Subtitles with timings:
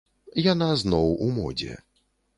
[0.45, 1.73] Яна зноў у модзе.